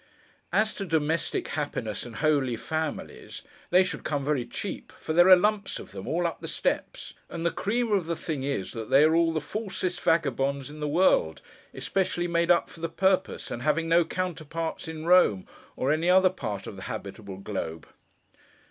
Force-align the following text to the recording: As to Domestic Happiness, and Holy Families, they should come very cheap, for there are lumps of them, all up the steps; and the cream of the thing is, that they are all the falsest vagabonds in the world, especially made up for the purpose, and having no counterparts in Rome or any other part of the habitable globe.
As 0.51 0.73
to 0.73 0.85
Domestic 0.87 1.49
Happiness, 1.49 2.07
and 2.07 2.15
Holy 2.15 2.55
Families, 2.57 3.43
they 3.69 3.83
should 3.83 4.03
come 4.03 4.25
very 4.25 4.45
cheap, 4.47 4.91
for 4.99 5.13
there 5.13 5.29
are 5.29 5.35
lumps 5.35 5.77
of 5.77 5.91
them, 5.91 6.07
all 6.07 6.25
up 6.25 6.41
the 6.41 6.47
steps; 6.47 7.13
and 7.29 7.45
the 7.45 7.51
cream 7.51 7.91
of 7.91 8.07
the 8.07 8.15
thing 8.15 8.41
is, 8.41 8.71
that 8.71 8.89
they 8.89 9.03
are 9.03 9.13
all 9.13 9.31
the 9.31 9.39
falsest 9.39 10.01
vagabonds 10.01 10.71
in 10.71 10.79
the 10.79 10.87
world, 10.87 11.43
especially 11.71 12.27
made 12.27 12.49
up 12.49 12.67
for 12.67 12.79
the 12.79 12.89
purpose, 12.89 13.51
and 13.51 13.61
having 13.61 13.87
no 13.87 14.03
counterparts 14.03 14.87
in 14.87 15.05
Rome 15.05 15.45
or 15.75 15.91
any 15.91 16.09
other 16.09 16.31
part 16.31 16.65
of 16.65 16.77
the 16.77 16.81
habitable 16.89 17.37
globe. 17.37 17.85